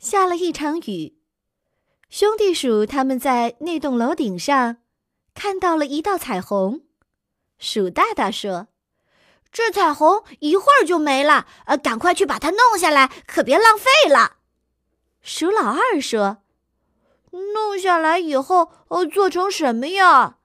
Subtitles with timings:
[0.00, 1.18] 下了一场雨。
[2.08, 4.78] 兄弟鼠他们在那栋楼顶上
[5.34, 6.80] 看到了一道彩虹。
[7.58, 8.68] 鼠大大说
[9.52, 14.38] ：“这彩虹一会儿就没了，呃，赶快去把它弄下来，可别浪费了。”
[15.20, 16.38] 鼠老二说
[17.54, 20.38] ：“弄下来以后，呃，做成什么呀？”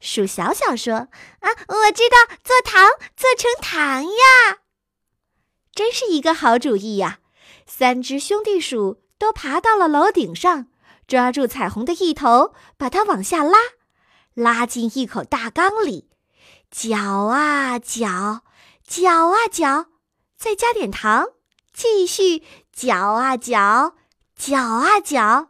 [0.00, 1.08] 鼠小小说
[1.40, 4.58] ：“啊，我知道，做糖，做成糖呀！
[5.74, 7.20] 真是一个好主意呀！”
[7.74, 10.66] 三只兄弟鼠都爬到了楼顶上。
[11.08, 13.58] 抓住彩虹的一头，把它往下拉，
[14.34, 16.10] 拉进一口大缸里，
[16.70, 18.42] 搅啊搅，
[18.86, 19.86] 搅啊搅，
[20.36, 21.28] 再加点糖，
[21.72, 23.94] 继续搅啊搅，
[24.36, 25.48] 搅啊搅，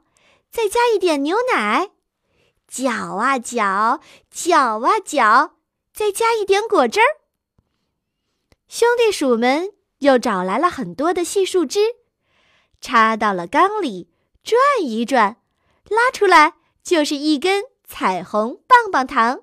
[0.49, 1.91] 再加一点牛奶，
[2.69, 5.57] 搅啊搅，搅啊搅，
[5.93, 7.07] 再加一点果汁儿。
[8.69, 11.81] 兄弟鼠们又找来了很多的细树枝，
[12.83, 14.11] 插到了缸里，
[14.45, 15.39] 转一转。
[15.89, 19.43] 拉出来就是一根彩虹棒棒糖，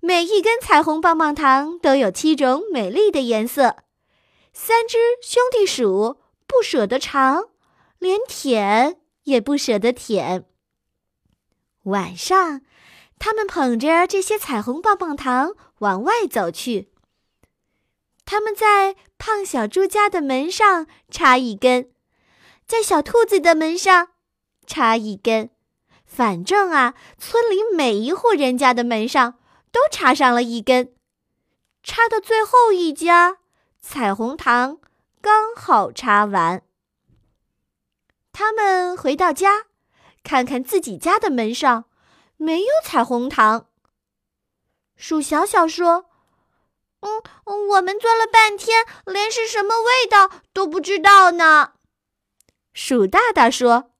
[0.00, 3.76] 每一根彩虹棒棒糖都有七种美丽的颜色。
[4.52, 7.48] 三只兄弟鼠不舍得尝，
[7.98, 10.46] 连舔也不舍得舔。
[11.84, 12.60] 晚上，
[13.18, 16.92] 他们捧着这些彩虹棒棒糖往外走去。
[18.26, 21.90] 他们在胖小猪家的门上插一根，
[22.66, 24.08] 在小兔子的门上
[24.66, 25.50] 插一根。
[26.06, 29.38] 反正啊，村里每一户人家的门上
[29.72, 30.94] 都插上了一根，
[31.82, 33.38] 插到最后一家，
[33.80, 34.78] 彩虹糖
[35.20, 36.62] 刚好插完。
[38.32, 39.66] 他们回到家，
[40.22, 41.86] 看看自己家的门上
[42.36, 43.66] 没有彩虹糖。
[44.96, 46.06] 鼠小小说
[47.00, 47.22] ：“嗯，
[47.68, 51.72] 我们钻了半天，连是什么味道都不知道呢。”
[52.74, 53.92] 鼠大大说。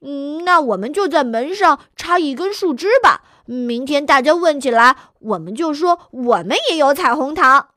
[0.00, 3.22] 嗯，那我们就在门上插一根树枝吧。
[3.46, 7.70] 明天大家问起来，我们就说我们也有彩虹糖。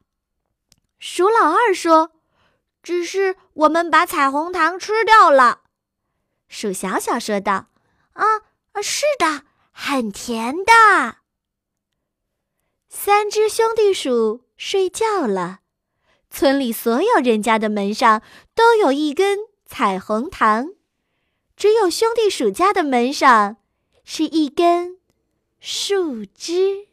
[1.00, 2.12] 鼠老二说
[2.84, 5.62] ：“只是我们把彩虹糖吃掉了。”
[6.50, 7.68] 鼠小小说道
[8.14, 8.24] ：“啊
[8.74, 11.18] 啊，是的，很甜的。”
[12.90, 15.60] 三只兄弟鼠睡觉了。
[16.30, 18.22] 村里所有人家的门上
[18.54, 20.70] 都有一根彩虹糖。
[21.56, 23.58] 只有兄弟暑假的门上
[24.04, 25.00] 是一根
[25.60, 26.87] 树枝。